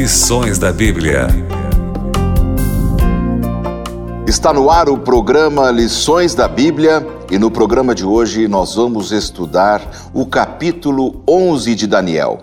[0.00, 1.26] Lições da Bíblia.
[4.26, 9.12] Está no ar o programa Lições da Bíblia e no programa de hoje nós vamos
[9.12, 12.40] estudar o capítulo 11 de Daniel.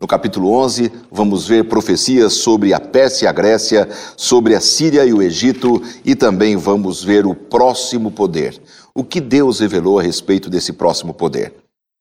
[0.00, 3.86] No capítulo 11, vamos ver profecias sobre a Pérsia e a Grécia,
[4.16, 8.58] sobre a Síria e o Egito e também vamos ver o próximo poder.
[8.94, 11.52] O que Deus revelou a respeito desse próximo poder.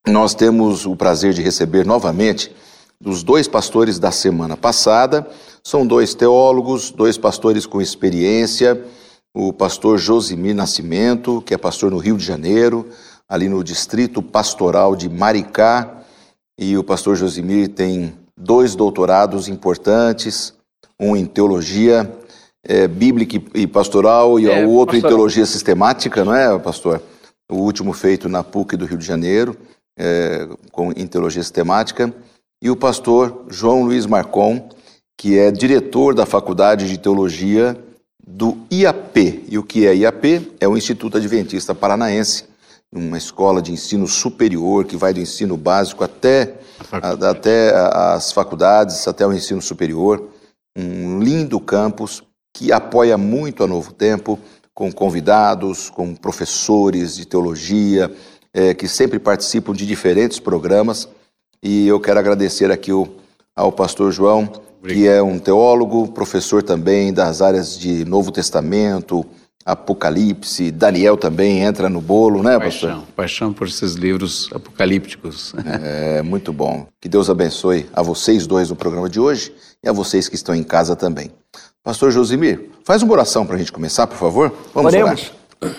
[0.07, 2.55] Nós temos o prazer de receber novamente
[3.01, 5.27] dos dois pastores da semana passada.
[5.63, 8.83] São dois teólogos, dois pastores com experiência.
[9.33, 12.87] O pastor Josimir Nascimento, que é pastor no Rio de Janeiro,
[13.29, 16.01] ali no distrito pastoral de Maricá,
[16.57, 20.53] e o pastor Josimir tem dois doutorados importantes,
[20.99, 22.11] um em teologia
[22.63, 25.11] é, bíblica e pastoral e é, o outro pastor.
[25.11, 27.01] em teologia sistemática, não é, pastor?
[27.49, 29.55] O último feito na PUC do Rio de Janeiro,
[29.97, 32.13] é, com, em teologia sistemática.
[32.59, 34.67] E o pastor João Luiz Marcon,
[35.15, 37.77] que é diretor da Faculdade de Teologia
[38.25, 39.45] do IAP.
[39.47, 40.55] E o que é IAP?
[40.59, 42.45] É o Instituto Adventista Paranaense,
[42.91, 46.55] uma escola de ensino superior que vai do ensino básico até,
[46.91, 50.27] a, até as faculdades, até o ensino superior.
[50.75, 52.23] Um lindo campus
[52.55, 54.39] que apoia muito a Novo Tempo,
[54.73, 58.11] com convidados, com professores de teologia,
[58.51, 61.07] é, que sempre participam de diferentes programas.
[61.61, 63.07] E eu quero agradecer aqui o,
[63.55, 65.01] ao pastor João, Obrigado.
[65.01, 69.25] que é um teólogo, professor também das áreas de Novo Testamento,
[69.67, 73.13] Apocalipse, Daniel também entra no bolo, né, paixão, pastor?
[73.15, 75.53] Paixão por esses livros apocalípticos.
[75.83, 76.87] É, muito bom.
[77.01, 80.55] Que Deus abençoe a vocês dois no programa de hoje e a vocês que estão
[80.55, 81.31] em casa também.
[81.83, 84.53] Pastor Josimir, faz uma oração para a gente começar, por favor?
[84.73, 85.31] Vamos Oremos.
[85.61, 85.75] orar.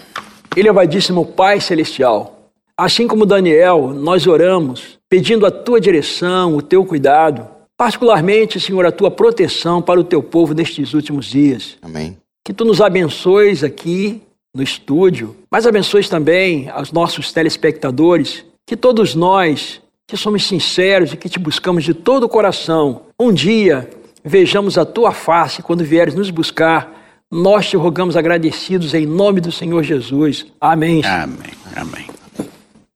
[0.55, 2.38] Elevadíssimo Pai Celestial,
[2.79, 8.93] assim como Daniel, nós oramos pedindo a tua direção, o teu cuidado, particularmente, Senhor, a
[8.93, 11.77] tua proteção para o teu povo nestes últimos dias.
[11.83, 12.17] Amém
[12.49, 14.23] que tu nos abençoes aqui
[14.57, 21.17] no estúdio, mas abençoes também aos nossos telespectadores, que todos nós que somos sinceros e
[21.19, 23.87] que te buscamos de todo o coração, um dia
[24.25, 26.91] vejamos a tua face quando vieres nos buscar.
[27.31, 30.47] Nós te rogamos agradecidos em nome do Senhor Jesus.
[30.59, 31.03] Amém.
[31.05, 31.53] Amém.
[31.77, 32.18] Amém.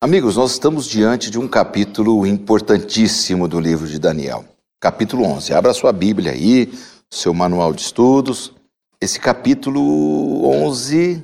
[0.03, 4.45] Amigos, nós estamos diante de um capítulo importantíssimo do livro de Daniel.
[4.81, 5.55] Capítulo 11.
[5.55, 6.73] Abra sua Bíblia aí,
[7.09, 8.53] seu manual de estudos.
[9.01, 11.23] Esse capítulo 11,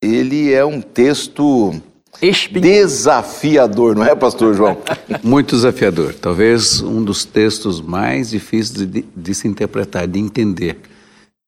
[0.00, 1.74] ele é um texto
[2.52, 4.78] desafiador, não é, pastor João?
[5.20, 6.14] Muito desafiador.
[6.14, 10.78] Talvez um dos textos mais difíceis de, de, se interpretar, de entender,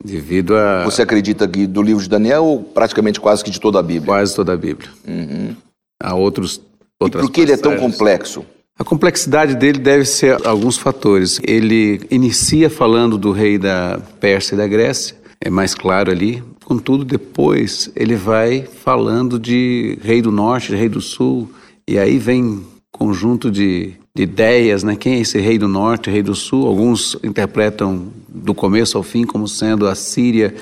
[0.04, 0.82] devido a...
[0.82, 4.06] Você acredita que do livro de Daniel ou praticamente quase que de toda a Bíblia?
[4.06, 4.90] Quase toda a Bíblia.
[5.06, 5.54] Uhum.
[6.04, 6.60] Há outros
[7.00, 8.44] outras E por que ele é tão complexo?
[8.78, 11.40] A complexidade dele deve ser alguns fatores.
[11.44, 16.42] Ele inicia falando do rei da Pérsia e da Grécia, é mais claro ali.
[16.64, 21.48] Contudo, depois ele vai falando de rei do norte, rei do sul,
[21.86, 24.96] e aí vem conjunto de, de ideias, né?
[24.96, 26.66] Quem é esse rei do norte, rei do sul?
[26.66, 30.54] Alguns interpretam do começo ao fim como sendo a Síria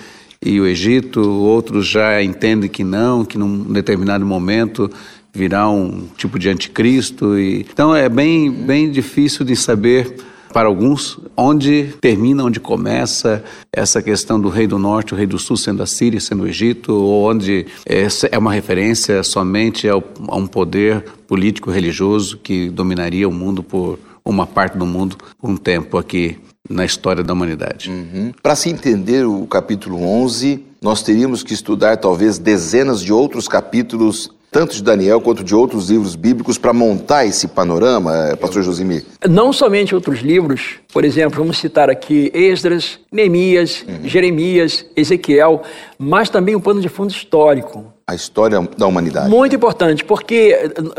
[0.45, 4.91] e o Egito, outros já entendem que não, que num determinado momento
[5.33, 7.39] virá um tipo de anticristo.
[7.39, 7.67] E...
[7.73, 10.15] Então é bem, bem difícil de saber
[10.53, 15.39] para alguns, onde termina, onde começa essa questão do rei do norte, o rei do
[15.39, 20.37] sul sendo a Síria, sendo o Egito, ou onde é uma referência somente ao, a
[20.37, 25.57] um poder político religioso que dominaria o mundo por uma parte do mundo por um
[25.57, 26.39] tempo aqui
[26.69, 27.91] na história da humanidade.
[27.91, 28.33] Uhum.
[28.43, 34.31] Para se entender o capítulo 11, nós teríamos que estudar talvez dezenas de outros capítulos
[34.53, 39.03] tanto de Daniel quanto de outros livros bíblicos, para montar esse panorama, eh, pastor Josimir?
[39.27, 44.07] Não somente outros livros, por exemplo, vamos citar aqui Esdras, Neemias, uhum.
[44.07, 45.63] Jeremias, Ezequiel,
[45.99, 47.87] mas também um pano de fundo histórico.
[48.07, 49.31] A história da humanidade.
[49.31, 50.55] Muito importante, porque,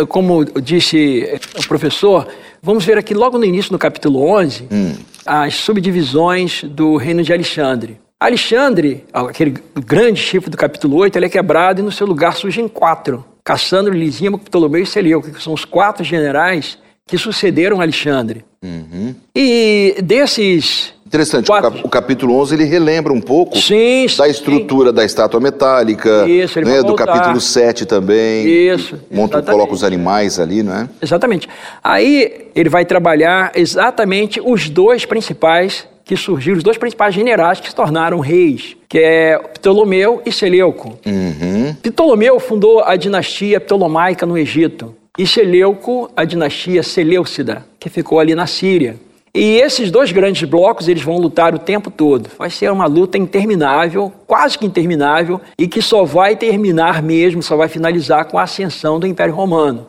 [0.09, 2.27] como disse o professor,
[2.59, 4.95] vamos ver aqui logo no início do capítulo 11, hum.
[5.23, 7.99] as subdivisões do reino de Alexandre.
[8.19, 9.53] Alexandre, aquele
[9.85, 13.23] grande chifre do capítulo 8, ele é quebrado e no seu lugar surgem quatro.
[13.44, 18.45] Cassandro, Lisímaco, Ptolomeu e Seleuco, que são os quatro generais que sucederam Alexandre.
[18.63, 19.13] Uhum.
[19.36, 21.81] E desses Interessante, quatro...
[21.84, 24.95] o capítulo 11 ele relembra um pouco sim, da estrutura sim.
[24.95, 28.48] da estátua metálica, Isso, né, do capítulo 7 também.
[28.48, 29.00] Isso.
[29.12, 30.90] Monta, coloca os animais ali, não é?
[31.01, 31.48] Exatamente.
[31.84, 37.69] Aí ele vai trabalhar exatamente os dois principais que surgiram os dois principais generais que
[37.69, 40.97] se tornaram reis, que é Ptolomeu e Seleuco.
[41.05, 41.75] Uhum.
[41.81, 48.35] Ptolomeu fundou a dinastia ptolomaica no Egito e Seleuco a dinastia Seleucida, que ficou ali
[48.35, 48.95] na Síria.
[49.35, 52.29] E esses dois grandes blocos, eles vão lutar o tempo todo.
[52.38, 57.57] Vai ser uma luta interminável, quase que interminável, e que só vai terminar mesmo, só
[57.57, 59.88] vai finalizar com a ascensão do Império Romano.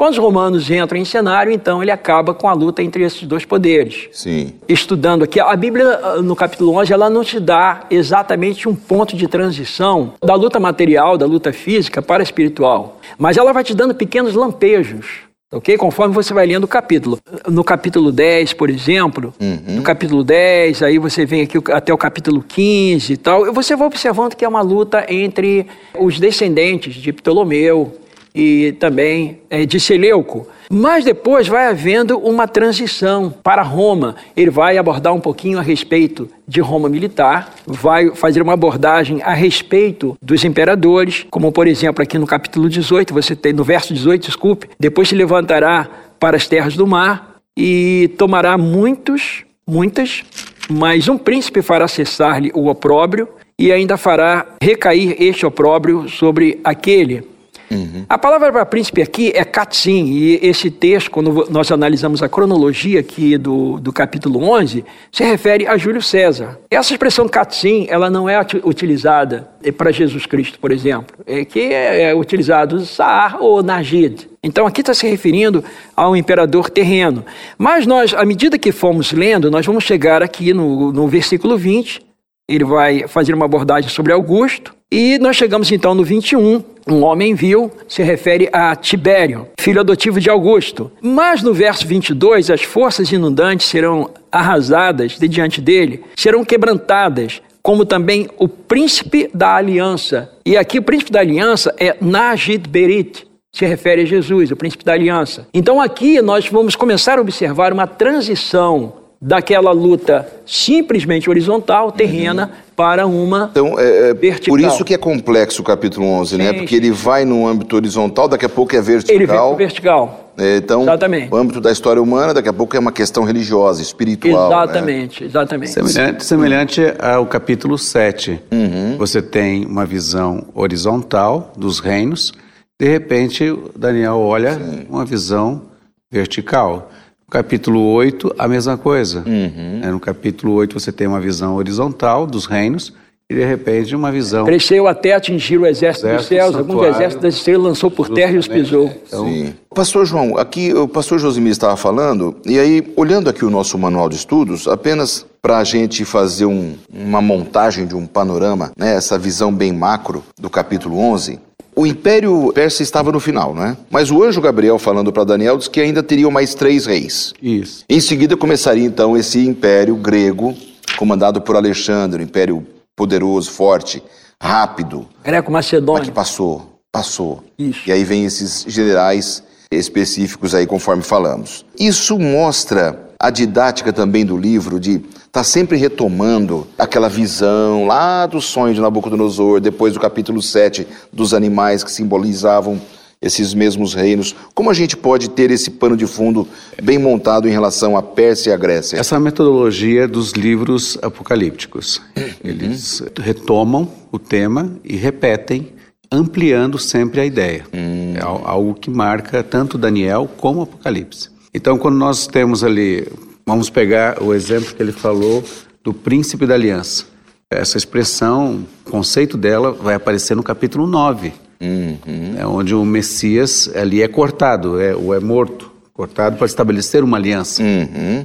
[0.00, 3.44] Quando os romanos entram em cenário, então ele acaba com a luta entre esses dois
[3.44, 4.08] poderes.
[4.12, 4.54] Sim.
[4.66, 9.14] Estudando aqui, a Bíblia, ah, no capítulo 11, ela não te dá exatamente um ponto
[9.14, 12.98] de transição da luta material, da luta física para a espiritual.
[13.18, 15.76] Mas ela vai te dando pequenos lampejos Ok?
[15.76, 17.18] Conforme você vai lendo o capítulo.
[17.48, 19.76] No capítulo 10, por exemplo, uhum.
[19.78, 23.88] no capítulo 10, aí você vem aqui até o capítulo 15 e tal, você vai
[23.88, 25.66] observando que é uma luta entre
[25.98, 27.92] os descendentes de Ptolomeu
[28.34, 30.46] e também é, de Seleuco.
[30.72, 34.14] Mas depois vai havendo uma transição para Roma.
[34.36, 39.32] Ele vai abordar um pouquinho a respeito de Roma militar, vai fazer uma abordagem a
[39.32, 44.26] respeito dos imperadores, como por exemplo aqui no capítulo 18, você tem no verso 18,
[44.26, 45.88] desculpe, depois se levantará
[46.18, 50.22] para as terras do mar e tomará muitos, muitas,
[50.68, 53.28] mas um príncipe fará cessar-lhe o opróbrio
[53.58, 57.24] e ainda fará recair este opróbrio sobre aquele
[57.70, 58.04] Uhum.
[58.08, 62.98] A palavra para príncipe aqui é Katsin, e esse texto, quando nós analisamos a cronologia
[62.98, 66.58] aqui do, do capítulo 11, se refere a Júlio César.
[66.68, 72.10] Essa expressão Katsin, ela não é utilizada para Jesus Cristo, por exemplo, é que é,
[72.10, 74.28] é utilizado Saar ou Najid.
[74.42, 75.62] Então aqui está se referindo
[75.94, 77.24] ao imperador terreno.
[77.58, 82.09] Mas nós, à medida que fomos lendo, nós vamos chegar aqui no, no versículo 20,
[82.54, 86.64] ele vai fazer uma abordagem sobre Augusto, e nós chegamos então no 21.
[86.88, 90.90] Um homem viu, se refere a Tibério, filho adotivo de Augusto.
[91.00, 97.84] Mas no verso 22, as forças inundantes serão arrasadas de diante dele, serão quebrantadas, como
[97.84, 100.32] também o príncipe da aliança.
[100.44, 104.84] E aqui o príncipe da aliança é Najid Berit, se refere a Jesus, o príncipe
[104.84, 105.46] da aliança.
[105.52, 112.72] Então aqui nós vamos começar a observar uma transição daquela luta simplesmente horizontal, terrena, uhum.
[112.74, 114.56] para uma então, é, é, vertical.
[114.56, 116.44] Por isso que é complexo o capítulo 11, né?
[116.44, 116.58] sim, né?
[116.58, 116.82] Porque sim.
[116.82, 119.14] ele vai no âmbito horizontal, daqui a pouco é vertical.
[119.14, 120.32] Ele vem vertical.
[120.38, 121.30] É, então, Exatamente.
[121.30, 124.48] o âmbito da história humana, daqui a pouco é uma questão religiosa, espiritual.
[124.48, 124.56] Né?
[124.56, 125.28] Exatamente, né?
[125.28, 125.70] exatamente.
[125.70, 128.40] Semelhante, semelhante ao capítulo 7.
[128.50, 128.96] Uhum.
[128.96, 132.32] Você tem uma visão horizontal dos reinos,
[132.80, 134.86] de repente Daniel olha sim.
[134.88, 135.68] uma visão
[136.10, 136.90] vertical.
[137.30, 139.22] Capítulo 8, a mesma coisa.
[139.24, 139.92] Uhum.
[139.92, 142.92] No capítulo 8 você tem uma visão horizontal dos reinos
[143.30, 144.44] e de repente uma visão.
[144.44, 148.32] Cresceu até atingir o exército, exército dos céus, algum exército das estrelas lançou por terra
[148.32, 148.92] e os pisou.
[149.06, 149.54] Então, Sim.
[149.72, 154.08] Pastor João, aqui o pastor Josimir estava falando, e aí, olhando aqui o nosso manual
[154.08, 159.16] de estudos, apenas para a gente fazer um, uma montagem de um panorama, né, essa
[159.16, 161.38] visão bem macro do capítulo 11,
[161.80, 163.76] o Império Persa estava no final, não é?
[163.88, 167.32] Mas o anjo Gabriel, falando para Daniel, diz que ainda teriam mais três reis.
[167.42, 167.84] Isso.
[167.88, 170.54] Em seguida começaria então esse Império grego,
[170.98, 174.02] comandado por Alexandre, um império poderoso, forte,
[174.42, 175.06] rápido.
[175.24, 176.00] Greco-Macedônio.
[176.00, 177.42] Mas que passou, passou.
[177.58, 177.80] Isso.
[177.86, 179.42] E aí vem esses generais
[179.72, 181.64] específicos aí, conforme falamos.
[181.78, 188.40] Isso mostra a didática também do livro de está sempre retomando aquela visão lá do
[188.40, 192.80] sonho de Nabucodonosor, depois do capítulo 7, dos animais que simbolizavam
[193.22, 194.34] esses mesmos reinos.
[194.54, 196.48] Como a gente pode ter esse pano de fundo
[196.82, 198.96] bem montado em relação à Pérsia e à Grécia?
[198.96, 202.00] Essa metodologia dos livros apocalípticos.
[202.42, 205.74] Eles retomam o tema e repetem,
[206.10, 207.64] ampliando sempre a ideia.
[207.72, 208.14] Hum.
[208.16, 211.29] É algo que marca tanto Daniel como Apocalipse.
[211.52, 213.06] Então, quando nós temos ali
[213.50, 215.42] Vamos pegar o exemplo que ele falou
[215.82, 217.06] do príncipe da aliança.
[217.50, 222.36] Essa expressão, o conceito dela vai aparecer no capítulo 9, uhum.
[222.38, 227.16] é onde o Messias ali é cortado, é, ou é morto, cortado para estabelecer uma
[227.16, 227.60] aliança.
[227.60, 228.24] Uhum.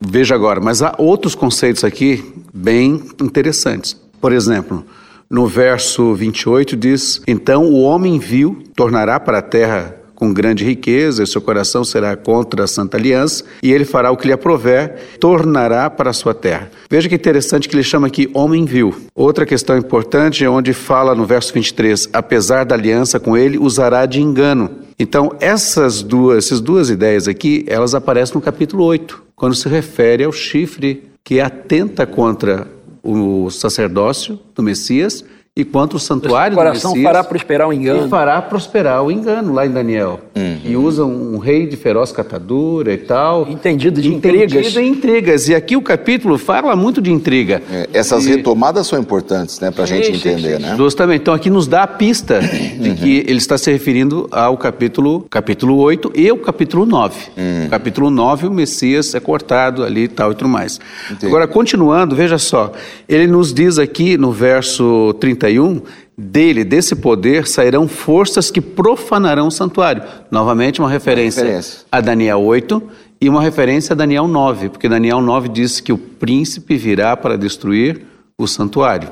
[0.00, 3.94] Veja agora, mas há outros conceitos aqui bem interessantes.
[4.22, 4.86] Por exemplo,
[5.28, 11.24] no verso 28 diz: Então o homem viu, tornará para a terra com grande riqueza,
[11.24, 14.94] e seu coração será contra a Santa Aliança, e ele fará o que lhe aprover,
[15.18, 16.70] tornará para a sua terra.
[16.88, 18.94] Veja que interessante que ele chama aqui homem vil.
[19.16, 24.06] Outra questão importante é onde fala no verso 23, apesar da aliança com ele, usará
[24.06, 24.70] de engano.
[24.96, 30.22] Então, essas duas, essas duas ideias aqui, elas aparecem no capítulo 8, quando se refere
[30.22, 32.68] ao chifre que atenta contra
[33.02, 37.74] o sacerdócio do Messias e quanto o santuário o coração do Messias, fará prosperar o
[37.74, 38.06] engano.
[38.06, 40.18] E fará prosperar o engano, lá em Daniel.
[40.34, 40.60] Uhum.
[40.64, 43.46] E usa um rei de feroz catadura e tal.
[43.46, 44.72] Entendido de Entendido intrigas.
[44.72, 45.48] de intrigas.
[45.50, 47.62] E aqui o capítulo fala muito de intriga.
[47.70, 48.30] É, essas e...
[48.30, 50.62] retomadas são importantes, né, para a gente entender, sim.
[50.62, 50.74] né?
[50.74, 51.20] Justamente.
[51.20, 52.96] Então aqui nos dá a pista de uhum.
[52.96, 57.14] que ele está se referindo ao capítulo, capítulo 8 e o capítulo 9.
[57.36, 57.68] Uhum.
[57.68, 60.80] Capítulo 9, o Messias é cortado ali e tal e tudo mais.
[61.10, 61.26] Entendi.
[61.26, 62.72] Agora, continuando, veja só.
[63.06, 65.82] Ele nos diz aqui no verso 30 31,
[66.16, 70.04] dele, desse poder, sairão forças que profanarão o santuário.
[70.30, 72.82] Novamente, uma referência, uma referência, a Daniel 8
[73.20, 77.36] e uma referência a Daniel 9, porque Daniel 9 diz que o príncipe virá para
[77.36, 78.02] destruir
[78.38, 79.08] o santuário,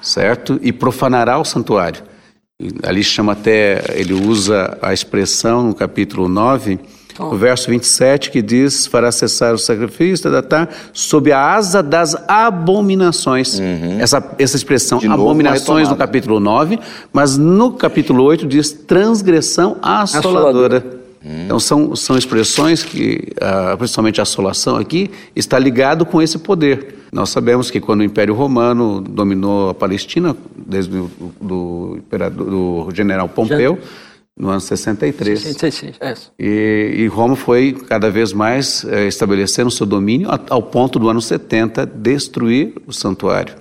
[0.00, 0.58] certo?
[0.62, 2.02] E profanará o santuário.
[2.82, 6.78] Ali chama até, ele usa a expressão no capítulo 9
[7.18, 12.14] o verso 27 que diz: fará cessar o sacrifício, tá, tá, sob a asa das
[12.28, 13.58] abominações.
[13.58, 14.00] Uhum.
[14.00, 16.78] Essa, essa expressão, abominações, no capítulo 9,
[17.12, 20.98] mas no capítulo 8 diz transgressão assoladora.
[21.24, 21.44] Hum.
[21.44, 26.96] Então são, são expressões que, ah, principalmente a assolação aqui, está ligado com esse poder.
[27.12, 31.10] Nós sabemos que quando o Império Romano dominou a Palestina, desde o
[31.40, 33.78] do, do, do general Pompeu,
[34.38, 35.40] no ano 63.
[35.40, 36.14] 66, é.
[36.38, 41.20] E, e Roma foi cada vez mais é, estabelecendo seu domínio ao ponto do ano
[41.20, 43.54] 70 destruir o santuário.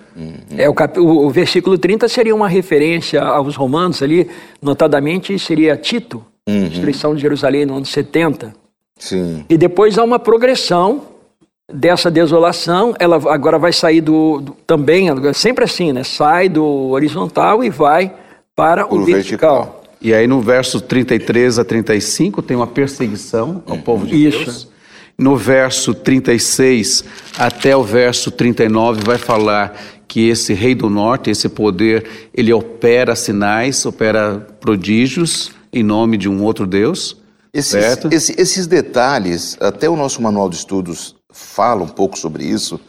[0.57, 4.27] É, o, cap, o, o, versículo 30 seria uma referência aos romanos ali,
[4.61, 6.67] notadamente seria Tito, uhum.
[6.67, 8.53] destruição de Jerusalém no ano 70.
[8.97, 9.45] Sim.
[9.47, 11.03] E depois há uma progressão
[11.71, 16.03] dessa desolação, ela agora vai sair do, do também, sempre assim, né?
[16.03, 18.11] Sai do horizontal e vai
[18.55, 19.55] para o, vertical.
[19.55, 19.76] vertical.
[20.01, 24.45] E aí no verso 33 a 35 tem uma perseguição ao povo de Isso.
[24.45, 24.67] Deus.
[25.17, 27.03] No verso 36
[27.37, 29.75] até o verso 39 vai falar
[30.07, 36.29] que esse rei do norte, esse poder, ele opera sinais, opera prodígios em nome de
[36.29, 37.17] um outro Deus.
[37.53, 42.79] Esses, esse, esses detalhes, até o nosso manual de estudos fala um pouco sobre isso,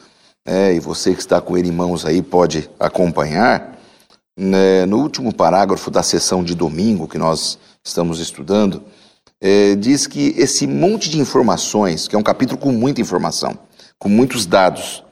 [0.47, 3.78] é, e você que está com ele em mãos aí pode acompanhar.
[4.41, 8.85] Né, no último parágrafo da sessão de domingo que nós estamos estudando,
[9.41, 13.59] é, diz que esse monte de informações, que é um capítulo com muita informação,
[13.99, 15.03] com muitos dados,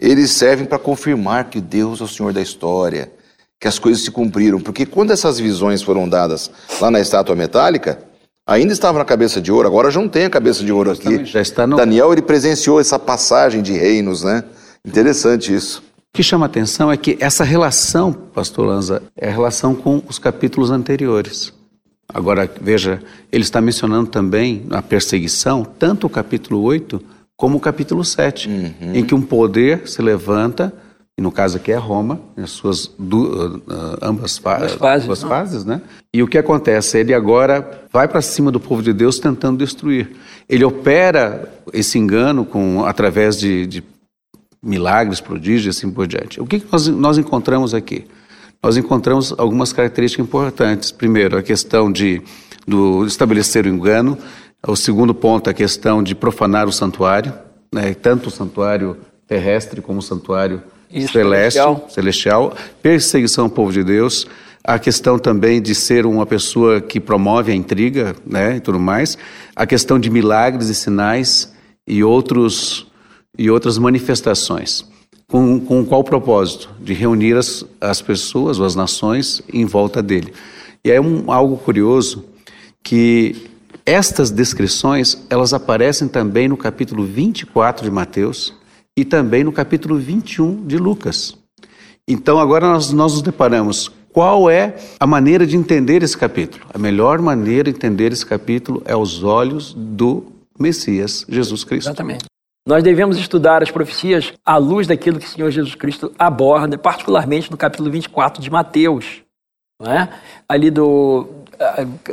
[0.00, 3.12] eles servem para confirmar que Deus é o Senhor da história,
[3.60, 4.58] que as coisas se cumpriram.
[4.58, 6.50] Porque quando essas visões foram dadas
[6.80, 7.98] lá na estátua metálica,
[8.46, 11.24] ainda estava na cabeça de ouro, agora já não tem a cabeça de ouro aqui.
[11.26, 11.76] Já está no...
[11.76, 14.42] Daniel ele presenciou essa passagem de reinos, né?
[14.84, 15.82] Interessante isso.
[16.12, 20.18] O que chama atenção é que essa relação, pastor Lanza, é a relação com os
[20.18, 21.54] capítulos anteriores.
[22.06, 23.02] Agora, veja,
[23.32, 27.02] ele está mencionando também a perseguição, tanto o capítulo 8
[27.34, 28.92] como o capítulo 7, uhum.
[28.92, 30.70] em que um poder se levanta,
[31.16, 33.62] e no caso aqui é Roma, as suas du, uh,
[34.02, 35.80] ambas fa fases, duas fases, né?
[36.12, 36.98] E o que acontece?
[36.98, 40.10] Ele agora vai para cima do povo de Deus tentando destruir.
[40.46, 43.82] Ele opera esse engano com através de, de
[44.62, 46.40] milagres, prodígios e assim por diante.
[46.40, 48.04] O que nós, nós encontramos aqui?
[48.62, 50.92] Nós encontramos algumas características importantes.
[50.92, 52.22] Primeiro, a questão de
[52.66, 54.18] do estabelecer o engano.
[54.66, 57.34] O segundo ponto, a questão de profanar o santuário,
[57.72, 57.94] né?
[57.94, 61.86] tanto o santuário terrestre como o santuário Isso, celeste, celestial.
[61.88, 62.56] celestial.
[62.80, 64.26] Perseguição ao povo de Deus.
[64.62, 68.56] A questão também de ser uma pessoa que promove a intriga né?
[68.56, 69.18] e tudo mais.
[69.56, 71.52] A questão de milagres e sinais
[71.84, 72.86] e outros
[73.38, 74.84] e outras manifestações.
[75.26, 76.70] Com, com qual propósito?
[76.80, 80.32] De reunir as, as pessoas ou as nações em volta dele.
[80.84, 82.24] E é um, algo curioso
[82.82, 83.50] que
[83.86, 88.54] estas descrições, elas aparecem também no capítulo 24 de Mateus
[88.96, 91.34] e também no capítulo 21 de Lucas.
[92.06, 96.66] Então agora nós, nós nos deparamos qual é a maneira de entender esse capítulo?
[96.72, 100.26] A melhor maneira de entender esse capítulo é aos olhos do
[100.58, 101.88] Messias, Jesus Cristo.
[101.88, 102.31] Exatamente.
[102.66, 107.50] Nós devemos estudar as profecias à luz daquilo que o Senhor Jesus Cristo aborda, particularmente
[107.50, 109.22] no capítulo 24 de Mateus.
[109.80, 110.08] Não é?
[110.48, 111.26] Ali do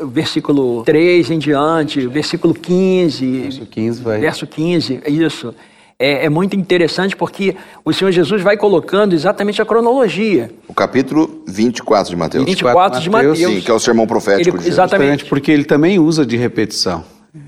[0.08, 3.42] versículo 3 em diante, versículo 15.
[3.42, 4.20] Verso 15, vai.
[4.20, 5.54] Verso 15, isso.
[6.02, 10.50] É, é, muito interessante porque o Senhor Jesus vai colocando exatamente a cronologia.
[10.68, 12.46] O capítulo 24 de Mateus.
[12.46, 13.38] 24 de Mateus.
[13.38, 15.26] Sim, que é o sermão profético ele, de Exatamente.
[15.26, 17.04] Porque ele também usa de repetição.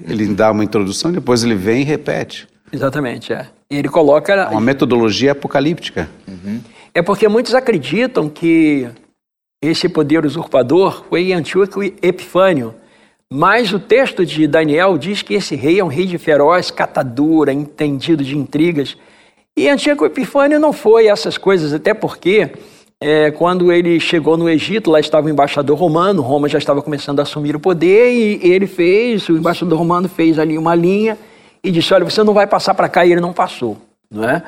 [0.07, 2.50] Ele dá uma introdução, depois ele vem e repete.
[2.71, 3.47] Exatamente, é.
[3.69, 4.49] E ele coloca.
[4.49, 6.09] Uma metodologia apocalíptica.
[6.27, 6.61] Uhum.
[6.93, 8.87] É porque muitos acreditam que
[9.63, 12.73] esse poder usurpador foi Antíoco Epifânio.
[13.33, 17.53] Mas o texto de Daniel diz que esse rei é um rei de feroz catadura,
[17.53, 18.97] entendido de intrigas.
[19.57, 22.51] E Antíoco Epifânio não foi essas coisas, até porque
[22.99, 27.19] é, quando ele chegou no Egito, lá estava o embaixador romano, Roma já estava começando
[27.19, 31.17] a assumir o poder, e ele fez, o embaixador romano fez ali uma linha
[31.63, 33.77] e disse: Olha, você não vai passar para cá, e ele não passou.
[34.09, 34.43] Não é?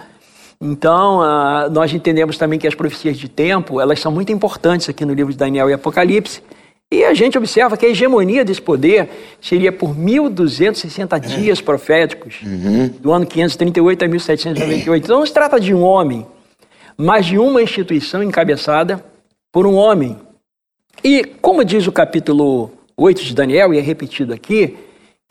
[0.60, 5.04] Então, ah, nós entendemos também que as profecias de tempo, elas são muito importantes aqui
[5.06, 6.42] no livro de Daniel e Apocalipse,
[6.92, 9.10] e a gente observa que a hegemonia desse poder
[9.42, 12.88] seria por 1.260 dias proféticos, uhum.
[13.00, 15.04] do ano 538 a 1798.
[15.04, 16.26] Então, não se trata de um homem,
[16.96, 19.04] mas de uma instituição encabeçada
[19.52, 20.18] por um homem.
[21.04, 24.78] E, como diz o capítulo 8 de Daniel, e é repetido aqui,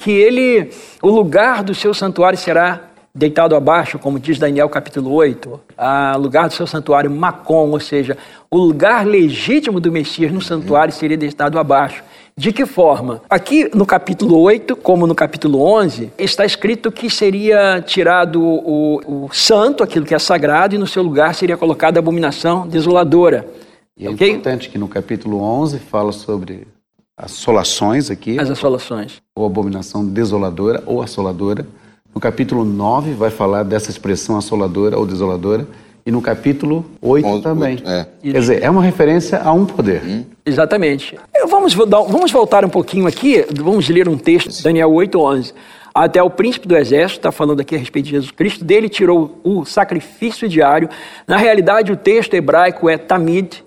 [0.03, 0.69] que ele,
[1.01, 6.49] o lugar do seu santuário será deitado abaixo, como diz Daniel capítulo 8, a lugar
[6.49, 8.17] do seu santuário Macom, ou seja,
[8.51, 12.03] o lugar legítimo do Messias no santuário seria deitado abaixo.
[12.37, 13.21] De que forma?
[13.29, 19.29] Aqui no capítulo 8, como no capítulo 11, está escrito que seria tirado o, o
[19.33, 23.47] santo, aquilo que é sagrado, e no seu lugar seria colocada a abominação desoladora.
[23.97, 24.31] E é okay?
[24.31, 26.67] importante que no capítulo 11 fala sobre
[27.17, 28.39] assolações aqui.
[28.39, 29.21] As assolações.
[29.37, 31.67] Ou abominação desoladora ou assoladora.
[32.15, 35.67] No capítulo 9 vai falar dessa expressão assoladora ou desoladora.
[36.05, 37.81] E no capítulo 8 também.
[37.87, 38.07] É.
[38.23, 40.03] Quer dizer, é uma referência a um poder.
[40.05, 40.25] Hum.
[40.45, 41.17] Exatamente.
[41.49, 45.55] Vamos, vamos voltar um pouquinho aqui, vamos ler um texto, Daniel 8, 11.
[45.95, 49.39] Até o príncipe do exército, está falando aqui a respeito de Jesus Cristo, dele tirou
[49.45, 50.89] o sacrifício diário.
[51.27, 53.63] Na realidade, o texto hebraico é tamid,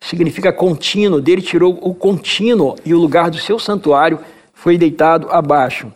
[0.00, 4.18] significa contínuo, dele tirou o contínuo e o lugar do seu santuário
[4.54, 5.92] foi deitado abaixo.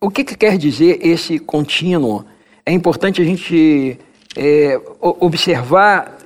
[0.00, 2.24] O que, que quer dizer esse contínuo?
[2.66, 3.98] É importante a gente
[4.36, 6.18] é, observar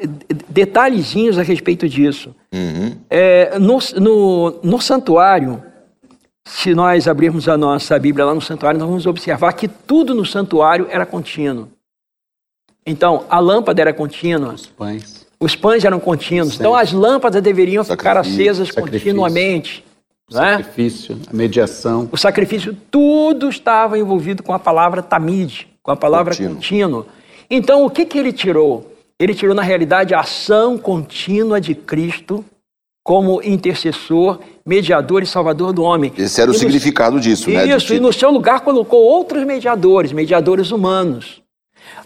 [0.48, 2.34] detalhezinhos a respeito disso.
[2.52, 2.96] Uhum.
[3.08, 5.62] É, no, no, no santuário,
[6.44, 10.24] se nós abrirmos a nossa Bíblia lá no santuário, nós vamos observar que tudo no
[10.24, 11.68] santuário era contínuo.
[12.86, 14.54] Então, a lâmpada era contínua.
[14.54, 15.27] Os pães.
[15.40, 16.54] Os pães eram contínuos.
[16.54, 19.84] Então, as lâmpadas deveriam ficar acesas continuamente.
[20.30, 20.58] O né?
[20.58, 22.08] sacrifício, a mediação.
[22.12, 26.54] O sacrifício, tudo estava envolvido com a palavra tamid, com a palavra contínuo.
[26.56, 27.06] contínuo.
[27.50, 28.92] Então, o que, que ele tirou?
[29.18, 32.44] Ele tirou, na realidade, a ação contínua de Cristo
[33.02, 36.12] como intercessor, mediador e salvador do homem.
[36.18, 37.66] Esse era o significado disso, né?
[37.66, 41.42] Isso, e no seu lugar colocou outros mediadores, mediadores humanos.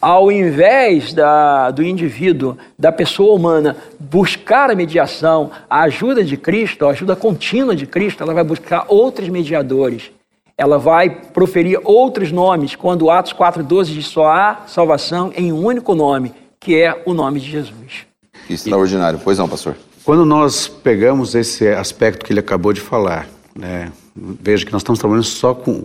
[0.00, 6.86] Ao invés da, do indivíduo, da pessoa humana, buscar a mediação, a ajuda de Cristo,
[6.86, 10.10] a ajuda contínua de Cristo, ela vai buscar outros mediadores
[10.56, 15.94] ela vai proferir outros nomes, quando Atos 4,12 diz só há salvação em um único
[15.94, 18.06] nome, que é o nome de Jesus.
[18.48, 19.20] Extraordinário.
[19.22, 19.76] Pois não, pastor.
[20.04, 24.98] Quando nós pegamos esse aspecto que ele acabou de falar, né, veja que nós estamos
[24.98, 25.84] trabalhando só com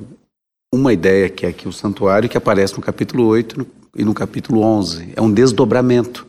[0.74, 3.66] uma ideia, que é aqui o santuário, que aparece no capítulo 8
[3.98, 5.14] e no capítulo 11.
[5.16, 6.26] É um desdobramento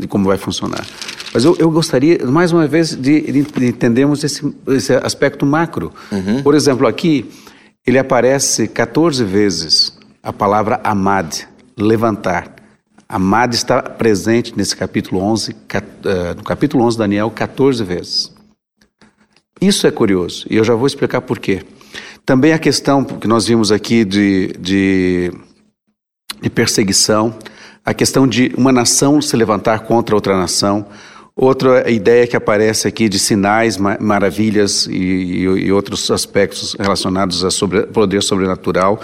[0.00, 0.84] de como vai funcionar.
[1.32, 5.92] Mas eu, eu gostaria, mais uma vez, de, de entendermos esse, esse aspecto macro.
[6.10, 6.42] Uhum.
[6.42, 7.30] Por exemplo, aqui
[7.86, 12.54] ele aparece 14 vezes a palavra amad, levantar.
[13.06, 18.32] Amad está presente nesse capítulo 11, eh, no capítulo 11 de Daniel, 14 vezes.
[19.60, 21.62] Isso é curioso, e eu já vou explicar por quê.
[22.24, 25.32] Também a questão que nós vimos aqui de, de,
[26.44, 27.34] de perseguição,
[27.82, 30.86] a questão de uma nação se levantar contra outra nação,
[31.36, 37.88] Outra ideia que aparece aqui de sinais, maravilhas e, e, outros aspectos relacionados a sobre,
[37.88, 39.00] poder sobrenatural.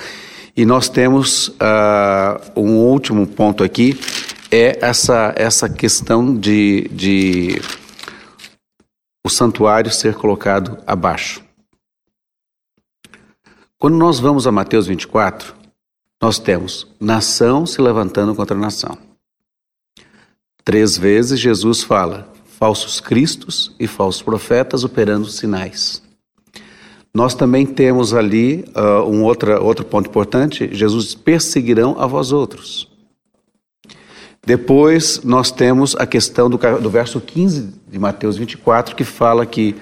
[0.57, 3.99] E nós temos uh, um último ponto aqui,
[4.49, 7.61] é essa, essa questão de, de
[9.27, 11.43] o santuário ser colocado abaixo.
[13.77, 15.53] Quando nós vamos a Mateus 24,
[16.21, 18.99] nós temos nação se levantando contra nação.
[20.65, 26.03] Três vezes Jesus fala: falsos cristos e falsos profetas operando sinais.
[27.13, 32.89] Nós também temos ali uh, um outra, outro ponto importante: Jesus perseguirão a vós outros.
[34.47, 39.77] Depois nós temos a questão do, do verso 15 de Mateus 24, que fala que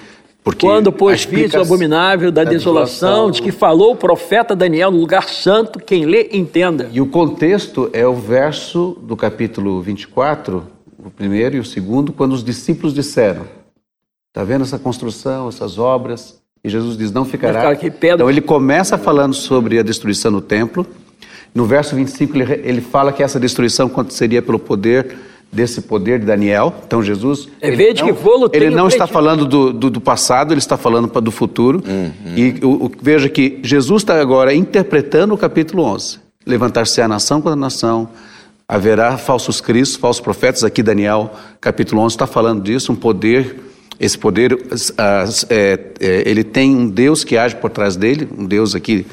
[0.48, 4.56] porque Quando, pois, fiz o abominável da, da desolação, desolação, de que falou o profeta
[4.56, 6.88] Daniel no lugar santo, quem lê, entenda.
[6.90, 10.64] E o contexto é o verso do capítulo 24,
[11.04, 13.42] o primeiro e o segundo, quando os discípulos disseram:
[14.30, 16.40] Está vendo essa construção, essas obras?
[16.64, 17.70] E Jesus diz: Não ficará.
[18.14, 20.86] Então ele começa falando sobre a destruição do templo.
[21.54, 25.14] No verso 25 ele, ele fala que essa destruição aconteceria pelo poder
[25.50, 26.74] desse poder de Daniel.
[26.86, 30.58] Então Jesus é ele não, que ele não está falando do, do, do, passado, ele
[30.58, 31.82] está falando do futuro.
[31.86, 32.34] Uhum.
[32.36, 36.18] E o, o, veja que Jesus está agora interpretando o capítulo 11.
[36.46, 38.08] Levantar-se a nação contra a nação,
[38.66, 40.62] haverá falsos cristos, falsos profetas.
[40.64, 43.56] Aqui Daniel, capítulo 11, está falando disso, um poder.
[44.00, 44.56] Esse poder,
[45.50, 49.04] é, é, ele tem um Deus que age por trás dele, um Deus aqui,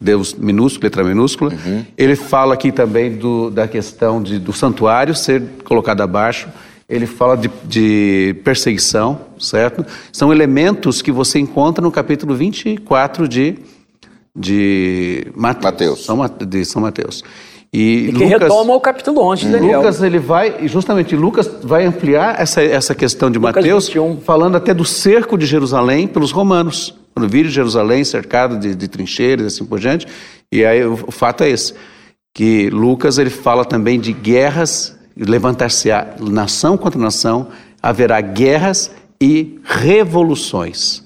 [0.00, 1.52] Deus minúsculo, letra minúscula.
[1.52, 1.84] Uhum.
[1.96, 6.48] Ele fala aqui também do, da questão de, do santuário ser colocado abaixo.
[6.88, 9.84] Ele fala de, de, perseguição, certo?
[10.12, 13.58] São elementos que você encontra no capítulo 24 de,
[14.34, 16.04] de Mateus.
[16.04, 17.24] São, de São Mateus.
[17.72, 19.78] E, e que Lucas, retoma o capítulo 11 de Daniel.
[19.80, 24.20] Lucas, ele vai, justamente Lucas vai ampliar essa, essa questão de Lucas Mateus, 21.
[24.20, 26.94] falando até do cerco de Jerusalém pelos romanos.
[27.18, 30.06] Quando viram Jerusalém cercado de, de trincheiras e assim por diante.
[30.52, 31.74] E aí o, o fato é esse,
[32.32, 37.48] que Lucas ele fala também de guerras, levantar-se-á nação contra nação,
[37.82, 41.02] haverá guerras e revoluções.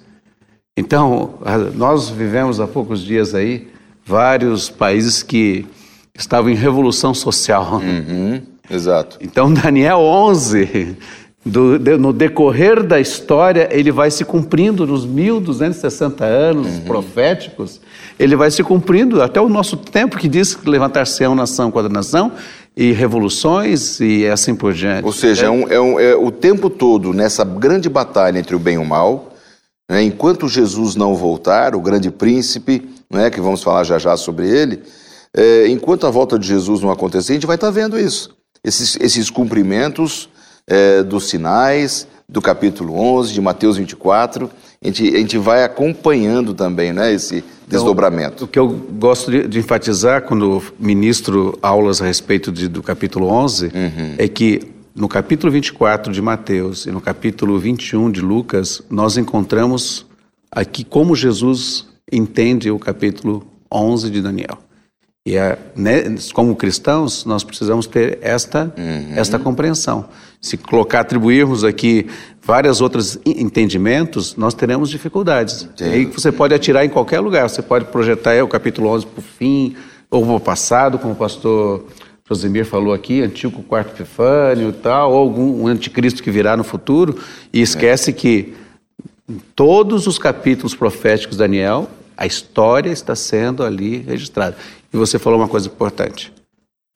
[0.76, 1.38] Então,
[1.74, 3.68] nós vivemos há poucos dias aí
[4.04, 5.64] vários países que
[6.14, 7.76] estavam em revolução social.
[7.76, 9.16] Uhum, exato.
[9.22, 10.94] Então, Daniel 11,
[11.44, 16.80] do, de, no decorrer da história, ele vai se cumprindo nos 1260 anos uhum.
[16.82, 17.80] proféticos,
[18.18, 21.70] ele vai se cumprindo até o nosso tempo que diz que levantar-se é uma nação
[21.70, 22.32] contra nação
[22.76, 25.04] e revoluções e assim por diante.
[25.04, 28.58] Ou seja, é, um, é, um, é o tempo todo nessa grande batalha entre o
[28.58, 29.32] bem e o mal,
[29.90, 34.48] né, enquanto Jesus não voltar, o grande príncipe, né, que vamos falar já já sobre
[34.48, 34.80] ele,
[35.36, 38.34] é, enquanto a volta de Jesus não acontecer, a gente vai estar tá vendo isso.
[38.64, 40.28] Esses, esses cumprimentos
[40.66, 44.50] é, dos sinais do capítulo 11, de Mateus 24,
[44.82, 48.34] a gente, a gente vai acompanhando também né, esse então, desdobramento.
[48.36, 52.82] Então, o que eu gosto de, de, enfatizar quando ministro aulas a respeito de, do
[52.82, 54.14] capítulo 11 uhum.
[54.18, 60.06] é que no capítulo 24 de Mateus e no capítulo 21 de Lucas, nós encontramos
[60.50, 64.58] aqui como Jesus entende o capítulo 11 de Daniel.
[65.24, 69.14] E é, né, como cristãos, nós precisamos ter esta, uhum.
[69.14, 70.06] esta compreensão.
[70.40, 72.08] Se colocar, atribuirmos aqui
[72.42, 75.68] várias outros entendimentos, nós teremos dificuldades.
[75.80, 77.48] E aí você pode atirar em qualquer lugar.
[77.48, 79.76] Você pode projetar é, o capítulo 11 para o fim,
[80.10, 81.86] ou para o passado, como o pastor
[82.28, 86.64] Josemir falou aqui, Antigo Quarto Epifânio e tal, ou algum um anticristo que virá no
[86.64, 87.16] futuro,
[87.52, 88.12] e esquece é.
[88.12, 88.54] que
[89.28, 94.56] em todos os capítulos proféticos de Daniel, a história está sendo ali registrada.
[94.92, 96.32] E você falou uma coisa importante.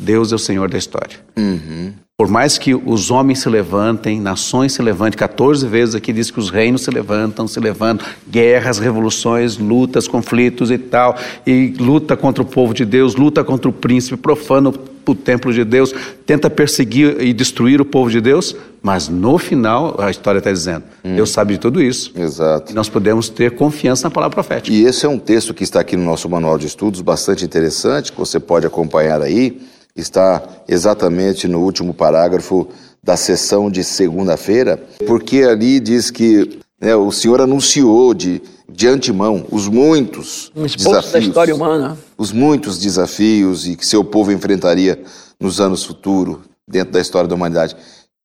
[0.00, 1.18] Deus é o Senhor da história.
[1.36, 1.92] Uhum.
[2.18, 6.38] Por mais que os homens se levantem, nações se levantem, 14 vezes aqui diz que
[6.38, 12.42] os reinos se levantam, se levantam, guerras, revoluções, lutas, conflitos e tal, e luta contra
[12.42, 14.72] o povo de Deus, luta contra o príncipe, profano
[15.12, 19.96] o templo de Deus, tenta perseguir e destruir o povo de Deus, mas no final,
[19.98, 21.16] a história está dizendo, hum.
[21.16, 22.12] Deus sabe de tudo isso.
[22.16, 22.72] Exato.
[22.72, 24.74] E nós podemos ter confiança na palavra profética.
[24.74, 28.12] E esse é um texto que está aqui no nosso manual de estudos, bastante interessante,
[28.12, 29.60] que você pode acompanhar aí.
[29.96, 32.68] Está exatamente no último parágrafo
[33.02, 39.46] da sessão de segunda-feira, porque ali diz que né, o Senhor anunciou de, de antemão
[39.50, 41.96] os muitos um desafios da história humana.
[42.18, 45.02] Os muitos desafios e que seu povo enfrentaria
[45.40, 47.76] nos anos futuros, dentro da história da humanidade.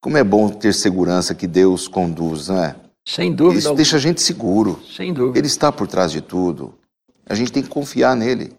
[0.01, 2.75] Como é bom ter segurança que Deus conduz, não é?
[3.05, 3.59] Sem dúvida.
[3.59, 4.79] Isso deixa a gente seguro.
[4.95, 5.37] Sem dúvida.
[5.37, 6.73] Ele está por trás de tudo.
[7.27, 8.53] A gente tem que confiar nele.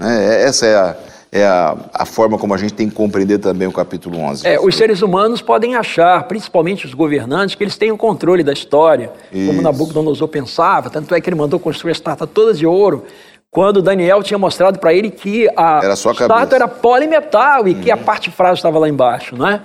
[0.00, 0.96] É, essa é a,
[1.34, 4.46] é a, a, forma como a gente tem que compreender também o capítulo 11.
[4.46, 8.52] É, os seres humanos podem achar, principalmente os governantes, que eles têm o controle da
[8.52, 9.48] história, Isso.
[9.48, 13.02] como Nabucodonosor pensava, tanto é que ele mandou construir a estátua toda de ouro,
[13.50, 17.80] quando Daniel tinha mostrado para ele que a era estátua era polimetal e uhum.
[17.80, 18.04] que a uhum.
[18.04, 19.60] parte frágil estava lá embaixo, não é?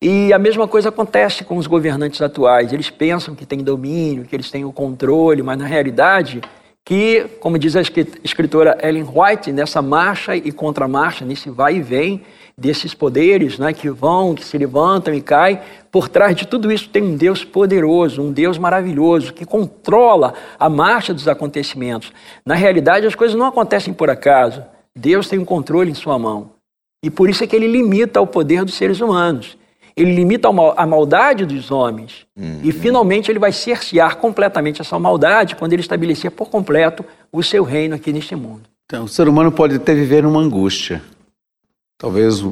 [0.00, 2.72] E a mesma coisa acontece com os governantes atuais.
[2.72, 6.40] Eles pensam que têm domínio, que eles têm o controle, mas na realidade,
[6.84, 12.22] que, como diz a escritora Ellen White, nessa marcha e contramarcha, nesse vai e vem
[12.56, 16.88] desses poderes né, que vão, que se levantam e caem, por trás de tudo isso
[16.88, 22.12] tem um Deus poderoso, um Deus maravilhoso, que controla a marcha dos acontecimentos.
[22.44, 24.62] Na realidade, as coisas não acontecem por acaso.
[24.94, 26.50] Deus tem um controle em sua mão.
[27.02, 29.56] E por isso é que ele limita o poder dos seres humanos
[29.96, 32.26] ele limita a maldade dos homens.
[32.36, 32.60] Uhum.
[32.62, 37.64] E finalmente ele vai cercear completamente essa maldade quando ele estabelecer por completo o seu
[37.64, 38.62] reino aqui neste mundo.
[38.86, 41.02] Então, o ser humano pode até viver numa angústia.
[41.96, 42.42] Talvez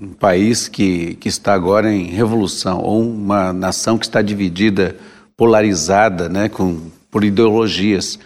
[0.00, 4.96] um país que, que está agora em revolução, ou uma nação que está dividida,
[5.36, 8.18] polarizada, né, com, por ideologias.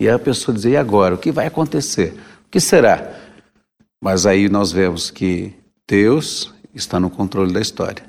[0.00, 1.14] E a pessoa dizer, e agora?
[1.14, 2.14] O que vai acontecer?
[2.46, 3.12] O que será?
[4.02, 5.52] Mas aí nós vemos que
[5.86, 8.02] Deus está no controle da história.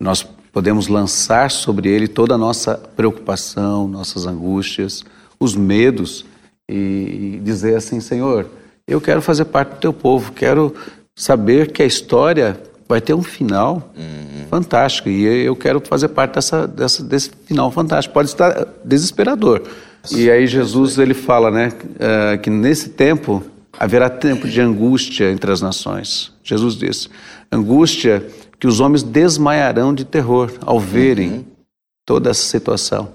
[0.00, 5.04] Nós podemos lançar sobre ele toda a nossa preocupação, nossas angústias,
[5.38, 6.24] os medos
[6.68, 8.46] e dizer assim: Senhor,
[8.86, 10.74] eu quero fazer parte do teu povo, quero
[11.16, 14.46] saber que a história vai ter um final uhum.
[14.48, 15.08] fantástico.
[15.08, 18.14] E eu quero fazer parte dessa, dessa, desse final fantástico.
[18.14, 19.62] Pode estar desesperador.
[20.12, 23.42] E aí Jesus ele fala, né, uh, que nesse tempo
[23.78, 26.32] haverá tempo de angústia entre as nações.
[26.42, 27.08] Jesus disse,
[27.50, 28.26] angústia
[28.58, 31.44] que os homens desmaiarão de terror ao verem uhum.
[32.06, 33.10] toda essa situação.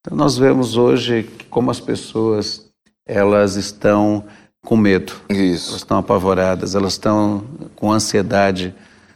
[0.00, 2.66] Então nós vemos hoje como as pessoas
[3.06, 4.24] elas estão
[4.64, 5.70] com medo, Isso.
[5.70, 8.74] elas estão apavoradas, elas estão com ansiedade.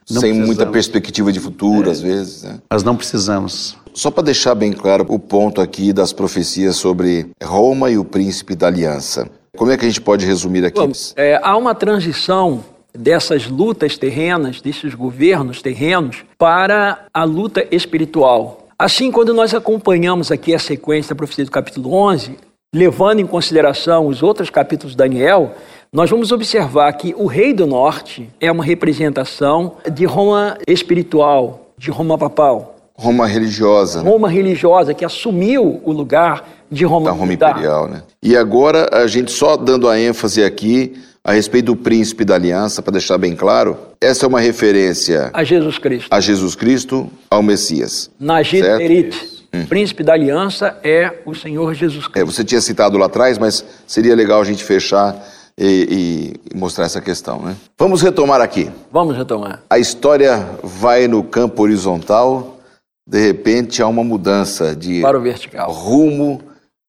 [0.09, 2.43] Não Sem muita perspectiva de futuro, é, às vezes.
[2.45, 2.61] Né?
[2.71, 3.77] Mas não precisamos.
[3.93, 8.55] Só para deixar bem claro o ponto aqui das profecias sobre Roma e o príncipe
[8.55, 9.29] da aliança.
[9.57, 10.79] Como é que a gente pode resumir aqui?
[10.79, 12.65] Bom, é, há uma transição
[12.97, 18.69] dessas lutas terrenas, desses governos terrenos, para a luta espiritual.
[18.79, 22.37] Assim, quando nós acompanhamos aqui a sequência da profecia do capítulo 11,
[22.75, 25.55] levando em consideração os outros capítulos de Daniel,
[25.93, 31.91] nós vamos observar que o rei do norte é uma representação de Roma espiritual, de
[31.91, 32.77] Roma papal.
[32.95, 34.03] Roma religiosa.
[34.03, 34.11] Né?
[34.11, 37.89] Roma religiosa, que assumiu o lugar de Roma, da Roma imperial.
[37.89, 38.03] Né?
[38.23, 40.95] E agora, a gente só dando a ênfase aqui
[41.27, 45.43] a respeito do príncipe da aliança, para deixar bem claro, essa é uma referência a
[45.43, 46.07] Jesus Cristo.
[46.09, 48.09] A Jesus Cristo, ao Messias.
[48.21, 49.37] Najid Perit.
[49.53, 49.67] Hum.
[49.67, 52.19] Príncipe da aliança é o Senhor Jesus Cristo.
[52.21, 55.17] É, você tinha citado lá atrás, mas seria legal a gente fechar
[55.59, 57.57] e, e, mostrar essa questão, né?
[57.79, 58.71] Vamos retomar aqui.
[58.93, 59.63] Vamos retomar.
[59.69, 62.61] A história vai no campo horizontal,
[63.09, 66.41] de repente há uma mudança de para o vertical, rumo,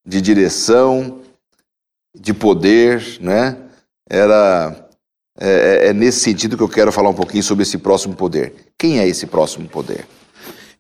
[0.07, 1.19] de direção,
[2.17, 3.57] de poder, né?
[4.09, 4.87] Era
[5.37, 8.53] é, é, é nesse sentido que eu quero falar um pouquinho sobre esse próximo poder.
[8.77, 10.07] Quem é esse próximo poder?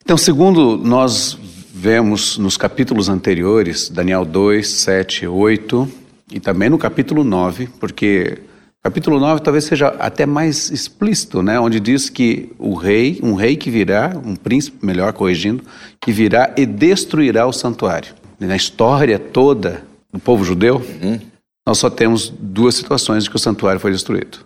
[0.01, 1.37] Então, segundo nós
[1.73, 5.87] vemos nos capítulos anteriores, Daniel 2, 7, 8,
[6.31, 8.39] e também no capítulo 9, porque
[8.81, 11.59] capítulo 9 talvez seja até mais explícito, né?
[11.59, 15.63] onde diz que o rei, um rei que virá, um príncipe, melhor corrigindo,
[16.01, 18.15] que virá e destruirá o santuário.
[18.39, 21.19] Na história toda do povo judeu, uhum.
[21.65, 24.39] nós só temos duas situações de que o santuário foi destruído.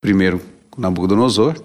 [0.00, 1.56] Primeiro, com Nabucodonosor,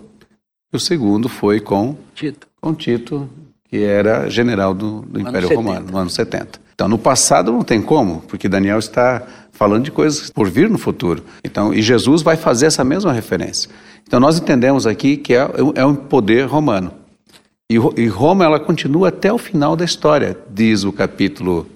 [0.72, 3.30] e o segundo foi com Tito, com Tito
[3.70, 6.60] que era general do, do Império Romano, no ano 70.
[6.74, 10.78] Então, no passado não tem como, porque Daniel está falando de coisas por vir no
[10.78, 11.24] futuro.
[11.44, 13.70] Então, e Jesus vai fazer essa mesma referência.
[14.08, 16.92] Então, nós entendemos aqui que é, é um poder romano.
[17.72, 21.68] E, Roma, ela continua até o final da história, diz o capítulo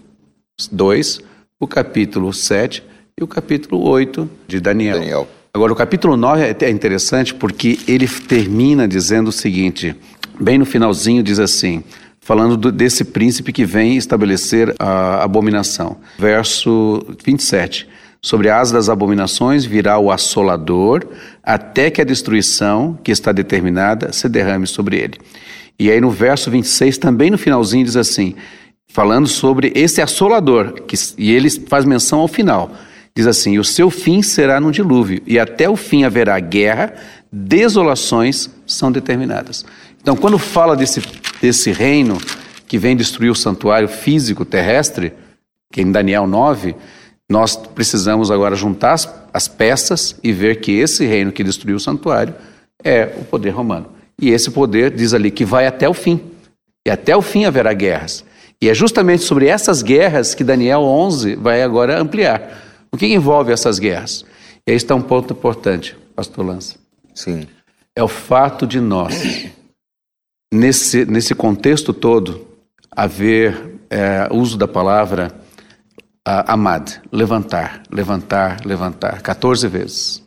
[0.72, 1.22] 2,
[1.60, 2.84] o capítulo 7
[3.16, 4.98] e o capítulo 8 de Daniel.
[4.98, 5.28] Daniel.
[5.54, 9.96] Agora, o capítulo 9 é, é interessante porque ele termina dizendo o seguinte:
[10.40, 11.84] bem no finalzinho diz assim,
[12.20, 15.98] falando do, desse príncipe que vem estabelecer a abominação.
[16.18, 17.88] Verso 27.
[18.20, 21.06] Sobre as das abominações virá o assolador,
[21.44, 25.20] até que a destruição que está determinada se derrame sobre ele.
[25.78, 28.36] E aí no verso 26, também no finalzinho, diz assim,
[28.88, 32.72] falando sobre esse assolador, que, e ele faz menção ao final.
[33.16, 36.94] Diz assim: O seu fim será no dilúvio, e até o fim haverá guerra,
[37.32, 39.66] desolações são determinadas.
[40.02, 41.02] Então, quando fala desse,
[41.42, 42.18] desse reino
[42.68, 45.14] que vem destruir o santuário físico terrestre,
[45.72, 46.76] que é em Daniel 9,
[47.30, 51.80] nós precisamos agora juntar as, as peças e ver que esse reino que destruiu o
[51.80, 52.36] santuário
[52.84, 53.88] é o poder romano.
[54.21, 56.19] E esse poder diz ali que vai até o fim.
[56.86, 58.23] E até o fim haverá guerras.
[58.62, 62.62] E é justamente sobre essas guerras que Daniel 11 vai agora ampliar.
[62.91, 64.23] O que envolve essas guerras?
[64.65, 66.76] E aí está um ponto importante, pastor Lança.
[67.13, 67.47] Sim.
[67.95, 69.52] É o fato de nós
[70.54, 72.47] nesse, nesse contexto todo,
[72.91, 75.34] haver é, uso da palavra
[76.28, 80.23] uh, amad, levantar, levantar, levantar, 14 vezes.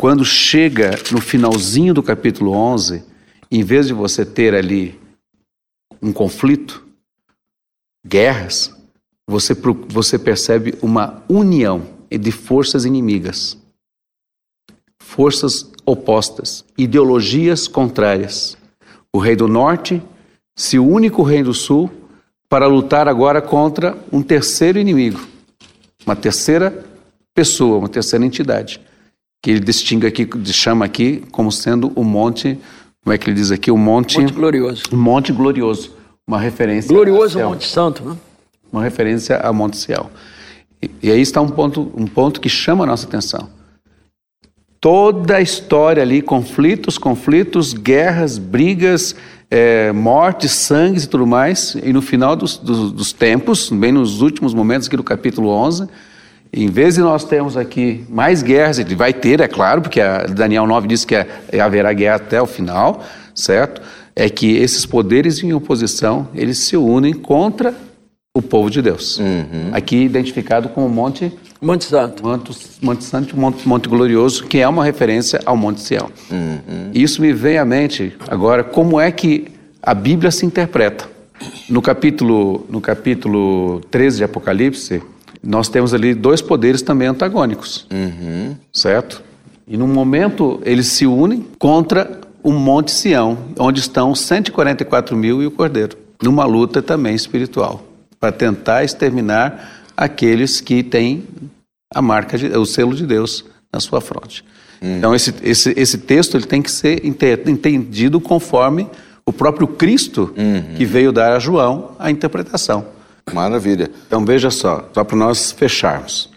[0.00, 3.04] Quando chega no finalzinho do capítulo 11,
[3.50, 4.98] em vez de você ter ali
[6.00, 6.82] um conflito,
[8.02, 8.74] guerras,
[9.28, 9.52] você,
[9.90, 13.58] você percebe uma união de forças inimigas,
[15.02, 18.56] forças opostas, ideologias contrárias.
[19.14, 20.02] O rei do norte
[20.56, 21.90] se une com o rei do sul
[22.48, 25.20] para lutar agora contra um terceiro inimigo,
[26.06, 26.86] uma terceira
[27.34, 28.80] pessoa, uma terceira entidade,
[29.42, 32.58] que ele distingue aqui, chama aqui como sendo o monte,
[33.02, 35.92] como é que ele diz aqui, o monte, monte glorioso, o monte glorioso,
[36.26, 38.16] uma referência glorioso ao Monte Santo, né?
[38.72, 40.10] uma referência a Monte Ciel.
[40.82, 43.48] E, e aí está um ponto, um ponto que chama a nossa atenção
[44.80, 49.14] toda a história ali, conflitos, conflitos, guerras, brigas,
[49.50, 51.76] é, mortes, sangues e tudo mais.
[51.84, 55.86] E no final dos, dos, dos, tempos, bem nos últimos momentos aqui do capítulo 11,
[56.52, 60.00] Em vez de nós termos aqui mais guerras, ele vai ter, é claro, porque
[60.34, 61.26] Daniel 9 diz que é,
[61.60, 63.80] haverá guerra até o final, certo?
[64.16, 67.72] É que esses poderes em oposição, eles se unem contra
[68.34, 69.18] o povo de Deus.
[69.18, 69.70] Uhum.
[69.72, 71.32] Aqui identificado como Monte
[71.62, 72.22] Monte Santo.
[72.24, 76.10] Monte, Monte Santo, Monte, Monte Glorioso, que é uma referência ao Monte Sião.
[76.30, 76.90] Uhum.
[76.94, 79.48] Isso me vem à mente agora como é que
[79.82, 81.08] a Bíblia se interpreta.
[81.68, 85.02] No capítulo, no capítulo 13 de Apocalipse,
[85.42, 88.56] nós temos ali dois poderes também antagônicos, uhum.
[88.72, 89.22] certo?
[89.66, 95.46] E no momento eles se unem contra o Monte Sião, onde estão 144 mil e
[95.46, 97.84] o Cordeiro, numa luta também espiritual,
[98.18, 101.24] para tentar exterminar aqueles que têm
[101.94, 104.44] a marca, de, o selo de Deus na sua fronte.
[104.82, 104.96] Uhum.
[104.96, 108.88] Então esse, esse, esse texto ele tem que ser entendido conforme
[109.24, 110.74] o próprio Cristo uhum.
[110.76, 112.84] que veio dar a João a interpretação.
[113.34, 113.90] Maravilha.
[114.06, 116.30] Então veja só, só para nós fecharmos.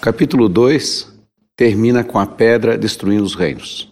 [0.00, 1.12] Capítulo 2
[1.56, 3.90] termina com a pedra destruindo os reinos,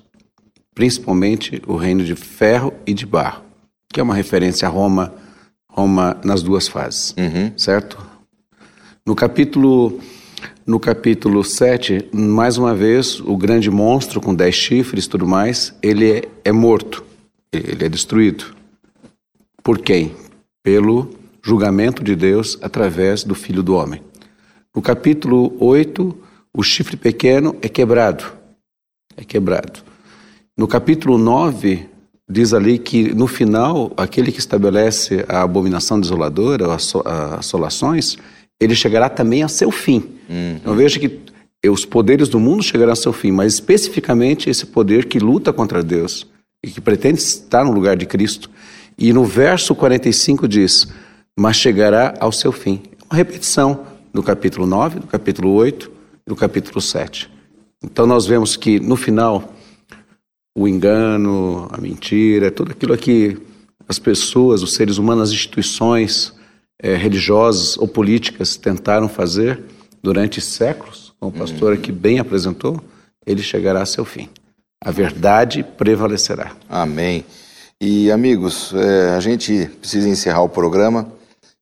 [0.74, 3.42] principalmente o reino de ferro e de barro,
[3.88, 5.14] que é uma referência a Roma,
[5.70, 7.52] Roma nas duas fases, uhum.
[7.56, 7.98] certo?
[9.06, 9.98] No capítulo
[10.66, 15.74] no capítulo 7, mais uma vez, o grande monstro com dez chifres e tudo mais,
[15.82, 17.04] ele é, é morto,
[17.52, 18.46] ele é destruído.
[19.62, 20.14] Por quem?
[20.62, 21.10] Pelo
[21.44, 24.00] julgamento de Deus através do Filho do Homem.
[24.74, 26.16] No capítulo 8,
[26.54, 28.24] o chifre pequeno é quebrado.
[29.14, 29.80] É quebrado.
[30.56, 31.86] No capítulo 9,
[32.28, 36.94] diz ali que no final, aquele que estabelece a abominação desoladora, as
[37.38, 38.16] assolações,
[38.58, 39.98] ele chegará também a seu fim.
[40.30, 40.56] Uhum.
[40.56, 41.20] Então veja que
[41.68, 45.82] os poderes do mundo chegarão a seu fim, mas especificamente esse poder que luta contra
[45.82, 46.26] Deus
[46.62, 48.50] e que pretende estar no lugar de Cristo.
[48.96, 50.88] E no verso 45 diz:
[51.38, 52.82] mas chegará ao seu fim.
[53.10, 55.90] Uma repetição do capítulo 9, do capítulo 8
[56.26, 57.30] e do capítulo 7.
[57.82, 59.52] Então nós vemos que no final
[60.56, 63.36] o engano, a mentira, tudo aquilo que
[63.88, 66.32] as pessoas, os seres humanos, as instituições
[66.80, 69.62] é, religiosas ou políticas tentaram fazer
[70.02, 72.82] durante séculos, como o pastor aqui bem apresentou,
[73.26, 74.28] ele chegará a seu fim.
[74.82, 76.52] A verdade prevalecerá.
[76.68, 77.24] Amém.
[77.80, 81.10] E amigos, é, a gente precisa encerrar o programa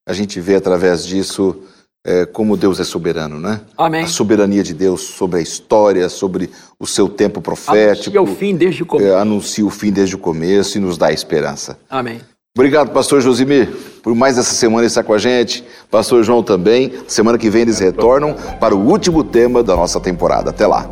[0.07, 1.57] a gente vê através disso
[2.05, 3.61] é, como Deus é soberano, né?
[3.77, 4.03] Amém.
[4.05, 8.17] A soberania de Deus sobre a história, sobre o seu tempo profético.
[8.17, 9.09] Anuncia o fim desde o começo.
[9.09, 11.79] É, anuncia o fim desde o começo e nos dá esperança.
[11.89, 12.21] Amém.
[12.55, 13.71] Obrigado, pastor Josimir,
[14.03, 15.65] por mais essa semana estar com a gente.
[15.91, 16.93] Pastor João também.
[17.09, 20.51] Semana que vem eles retornam para o último tema da nossa temporada.
[20.51, 20.91] Até lá.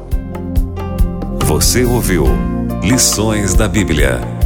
[1.45, 2.25] Você ouviu
[2.83, 4.40] Lições da Bíblia